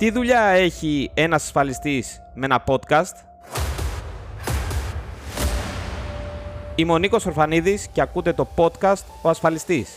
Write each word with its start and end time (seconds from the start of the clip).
Τι 0.00 0.10
δουλειά 0.10 0.40
έχει 0.40 1.10
ένας 1.14 1.42
ασφαλιστής 1.42 2.22
με 2.34 2.44
ένα 2.44 2.64
podcast? 2.66 3.14
Είμαι 6.74 6.92
ο 6.92 6.98
Νίκος 6.98 7.26
Ορφανίδης 7.26 7.88
και 7.92 8.00
ακούτε 8.00 8.32
το 8.32 8.48
podcast 8.56 9.02
«Ο 9.22 9.28
Ασφαλιστής». 9.28 9.88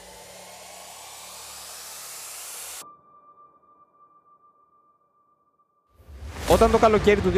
Όταν 6.51 6.71
το 6.71 6.77
καλοκαίρι 6.77 7.21
του 7.21 7.31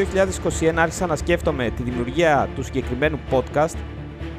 2021 0.61 0.73
άρχισα 0.75 1.05
να 1.05 1.15
σκέφτομαι 1.15 1.69
τη 1.69 1.83
δημιουργία 1.83 2.49
του 2.55 2.63
συγκεκριμένου 2.63 3.19
podcast, 3.31 3.77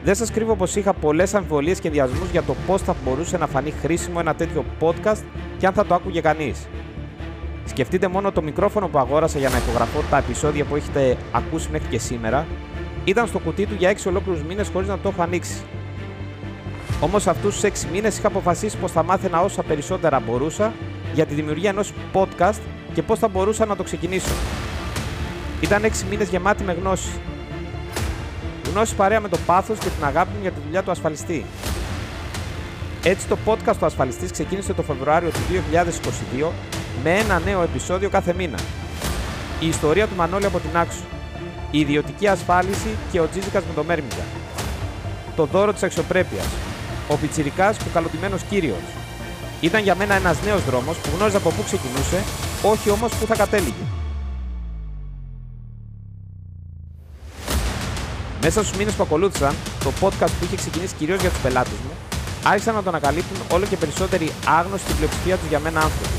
δεν 0.04 0.14
σας 0.14 0.30
κρύβω 0.30 0.56
πως 0.56 0.76
είχα 0.76 0.92
πολλές 0.92 1.34
αμφιβολίες 1.34 1.80
και 1.80 1.88
ενδιασμούς 1.88 2.30
για 2.30 2.42
το 2.42 2.54
πώς 2.66 2.82
θα 2.82 2.96
μπορούσε 3.04 3.38
να 3.38 3.46
φανεί 3.46 3.70
χρήσιμο 3.70 4.16
ένα 4.20 4.34
τέτοιο 4.34 4.64
podcast 4.80 5.22
και 5.58 5.66
αν 5.66 5.72
θα 5.72 5.86
το 5.86 5.94
άκουγε 5.94 6.20
κανείς. 6.20 6.66
Σκεφτείτε 7.66 8.08
μόνο 8.08 8.32
το 8.32 8.42
μικρόφωνο 8.42 8.88
που 8.88 8.98
αγόρασα 8.98 9.38
για 9.38 9.48
να 9.48 9.56
υπογραφώ 9.56 10.02
τα 10.10 10.18
επεισόδια 10.18 10.64
που 10.64 10.76
έχετε 10.76 11.16
ακούσει 11.32 11.68
μέχρι 11.72 11.88
και 11.88 11.98
σήμερα. 11.98 12.46
Ήταν 13.04 13.26
στο 13.26 13.38
κουτί 13.38 13.66
του 13.66 13.74
για 13.78 13.90
6 13.90 13.96
ολόκληρους 14.06 14.42
μήνες 14.42 14.68
χωρίς 14.72 14.88
να 14.88 14.98
το 14.98 15.08
έχω 15.08 15.22
ανοίξει. 15.22 15.62
Όμως 17.00 17.26
αυτούς 17.26 17.54
τους 17.54 17.62
6 17.62 17.86
μήνες 17.92 18.18
είχα 18.18 18.26
αποφασίσει 18.26 18.76
πως 18.76 18.92
θα 18.92 19.02
μάθαινα 19.02 19.40
όσα 19.40 19.62
περισσότερα 19.62 20.20
μπορούσα 20.20 20.72
για 21.14 21.26
τη 21.26 21.34
δημιουργία 21.34 21.70
ενός 21.70 21.92
podcast 22.12 22.60
και 22.94 23.02
πώ 23.02 23.16
θα 23.16 23.28
μπορούσα 23.28 23.64
να 23.64 23.76
το 23.76 23.82
ξεκινήσω. 23.82 24.34
Ήταν 25.60 25.84
6 25.84 25.88
μήνες 26.10 26.28
γεμάτοι 26.28 26.64
με 26.64 26.72
γνώση. 26.72 27.10
Γνώση 28.72 28.94
παρέα 28.94 29.20
με 29.20 29.28
το 29.28 29.38
πάθος 29.46 29.78
και 29.78 29.88
την 29.88 30.04
αγάπη 30.04 30.30
μου 30.34 30.38
για 30.42 30.50
τη 30.50 30.60
δουλειά 30.64 30.82
του 30.82 30.90
ασφαλιστή. 30.90 31.44
Έτσι 33.04 33.26
το 33.26 33.38
podcast 33.46 33.76
του 33.78 33.86
ασφαλιστής 33.86 34.30
ξεκίνησε 34.30 34.72
το 34.72 34.82
Φεβρουάριο 34.82 35.30
του 35.30 35.38
2022 36.40 36.50
με 37.02 37.18
ένα 37.18 37.38
νέο 37.38 37.62
επεισόδιο 37.62 38.08
κάθε 38.10 38.34
μήνα. 38.34 38.58
Η 39.60 39.66
ιστορία 39.66 40.06
του 40.06 40.14
Μανώλη 40.16 40.46
από 40.46 40.58
την 40.58 40.76
Άξου. 40.76 41.04
Η 41.70 41.78
ιδιωτική 41.78 42.26
ασφάλιση 42.28 42.88
και 43.12 43.20
ο 43.20 43.26
Τζίζικας 43.30 43.62
με 43.62 43.74
το 43.74 43.84
Μέρμιγκα. 43.84 44.24
Το 45.36 45.44
δώρο 45.44 45.72
της 45.72 45.82
αξιοπρέπειας. 45.82 46.46
Ο 47.08 47.16
Πιτσιρικάς 47.16 47.76
και 47.76 47.84
ο 47.88 47.90
καλωτημένος 47.94 48.42
κύριος. 48.42 48.84
Ήταν 49.60 49.82
για 49.82 49.94
μένα 49.94 50.14
ένας 50.14 50.36
νέος 50.44 50.64
δρόμος 50.64 50.96
που 50.96 51.10
γνώριζα 51.16 51.36
από 51.36 51.50
πού 51.50 51.62
ξεκινούσε, 51.64 52.22
όχι 52.62 52.90
όμως 52.90 53.14
πού 53.14 53.26
θα 53.26 53.36
κατέληγε. 53.36 53.84
Μέσα 58.42 58.64
στους 58.64 58.78
μήνες 58.78 58.94
που 58.94 59.02
ακολούθησαν, 59.02 59.54
το 59.84 59.92
podcast 60.00 60.30
που 60.38 60.44
είχε 60.44 60.56
ξεκινήσει 60.56 60.94
κυρίως 60.94 61.20
για 61.20 61.30
τους 61.30 61.38
πελάτες 61.38 61.72
μου, 61.72 61.92
άρχισαν 62.44 62.74
να 62.74 62.82
το 62.82 62.88
ανακαλύπτουν 62.88 63.36
όλο 63.52 63.66
και 63.66 63.76
περισσότεροι 63.76 64.32
άγνωστοι 64.46 64.84
στην 64.84 64.96
πλειοψηφία 64.96 65.36
τους 65.36 65.48
για 65.48 65.58
μένα 65.58 65.80
άνθρωποι. 65.80 66.18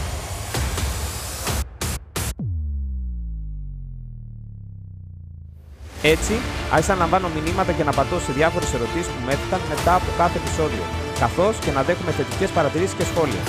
Έτσι, 6.02 6.34
άρχισα 6.73 6.94
να 6.94 7.00
λαμβάνω 7.00 7.28
μηνύματα 7.36 7.72
και 7.78 7.84
να 7.84 7.94
πατώ 7.98 8.20
σε 8.26 8.31
διάφορες 8.38 8.73
ερωτήσεις 8.73 9.12
που 9.14 9.22
με 9.26 9.31
έθηκαν 9.34 9.62
μετά 9.73 9.94
από 10.00 10.09
κάθε 10.17 10.38
επεισόδιο, 10.42 10.84
καθώς 11.20 11.56
και 11.64 11.72
να 11.72 11.81
δέχομαι 11.88 12.12
θετικές 12.17 12.50
παρατηρήσεις 12.58 12.95
και 12.98 13.06
σχόλια. 13.12 13.44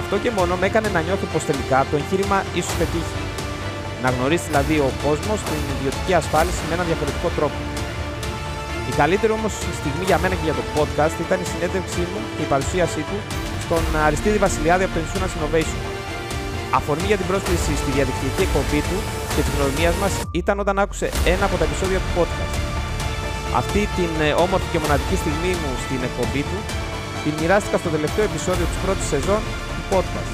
Αυτό 0.00 0.14
και 0.22 0.30
μόνο 0.38 0.52
με 0.60 0.66
έκανε 0.66 0.88
να 0.96 1.00
νιώθω 1.06 1.26
πως 1.32 1.42
τελικά 1.50 1.78
το 1.90 1.94
εγχείρημα 2.00 2.38
ίσως 2.58 2.74
πετύχει. 2.80 3.20
Να 4.02 4.08
γνωρίσει 4.14 4.46
δηλαδή 4.50 4.76
ο 4.88 4.90
κόσμος 5.04 5.38
την 5.48 5.60
ιδιωτική 5.76 6.12
ασφάλιση 6.20 6.60
με 6.68 6.72
έναν 6.76 6.86
διαφορετικό 6.90 7.28
τρόπο. 7.36 7.58
Η 8.90 8.92
καλύτερη 9.00 9.32
όμως 9.38 9.52
στιγμή 9.80 10.04
για 10.10 10.18
μένα 10.22 10.34
και 10.38 10.46
για 10.48 10.56
το 10.58 10.64
podcast 10.76 11.14
ήταν 11.26 11.38
η 11.44 11.46
συνέντευξή 11.52 12.02
μου 12.10 12.20
και 12.34 12.42
η 12.46 12.48
παρουσίασή 12.52 13.02
του 13.08 13.18
στον 13.64 13.82
Αριστίδη 14.06 14.38
Βασιλιάδη 14.46 14.84
από 14.84 14.94
το 14.94 15.00
Insurance 15.04 15.34
Innovation. 15.36 15.89
Αφορμή 16.78 17.06
για 17.10 17.18
την 17.20 17.26
πρόσκληση 17.30 17.72
στη 17.82 17.90
διαδικτυακή 17.96 18.42
εκπομπή 18.48 18.80
του 18.88 18.98
και 19.34 19.42
της 19.46 19.52
γνωριμίας 19.56 19.94
μας 20.02 20.12
ήταν 20.40 20.56
όταν 20.64 20.76
άκουσε 20.84 21.06
ένα 21.32 21.44
από 21.48 21.56
τα 21.60 21.64
επεισόδια 21.68 21.98
του 22.02 22.10
podcast. 22.16 22.54
Αυτή 23.60 23.80
την 23.98 24.12
ε, 24.26 24.32
όμορφη 24.44 24.68
και 24.72 24.80
μοναδική 24.84 25.16
στιγμή 25.22 25.52
μου 25.60 25.70
στην 25.84 26.00
εκπομπή 26.08 26.42
του 26.48 26.58
την 27.22 27.32
μοιράστηκα 27.40 27.76
στο 27.82 27.90
τελευταίο 27.96 28.24
επεισόδιο 28.30 28.66
της 28.70 28.78
πρώτης 28.84 29.06
σεζόν 29.12 29.40
του 29.74 29.82
podcast. 29.92 30.32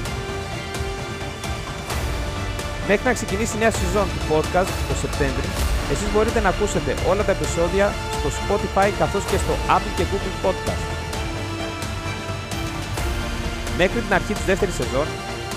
Μέχρι 2.89 3.05
να 3.09 3.13
ξεκινήσει 3.17 3.53
η 3.57 3.59
νέα 3.63 3.73
σεζόν 3.81 4.07
του 4.13 4.21
podcast 4.31 4.71
το 4.89 4.95
Σεπτέμβρη, 5.03 5.47
εσείς 5.93 6.09
μπορείτε 6.13 6.39
να 6.45 6.49
ακούσετε 6.53 6.91
όλα 7.11 7.23
τα 7.27 7.33
επεισόδια 7.37 7.85
στο 8.19 8.29
Spotify 8.39 8.89
καθώς 9.01 9.23
και 9.29 9.37
στο 9.43 9.53
Apple 9.75 9.93
και 9.97 10.05
Google 10.11 10.35
Podcast. 10.45 10.83
Μέχρι 13.81 13.99
την 14.05 14.13
αρχή 14.17 14.33
της 14.37 14.45
δεύτερης 14.51 14.75
σεζόν, 14.81 15.07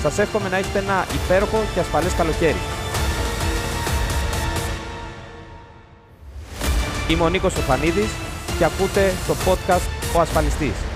σας 0.02 0.18
εύχομαι 0.18 0.48
να 0.48 0.56
έχετε 0.56 0.78
ένα 0.78 1.06
υπέροχο 1.24 1.62
και 1.74 1.80
ασφαλές 1.80 2.14
καλοκαίρι. 2.14 2.60
Είμαι 7.08 7.22
ο 7.22 7.28
Νίκος 7.28 7.56
Οφανίδης 7.56 8.10
και 8.58 8.64
ακούτε 8.64 9.12
το 9.26 9.34
podcast 9.46 10.16
«Ο 10.16 10.20
Ασφαλιστής». 10.20 10.89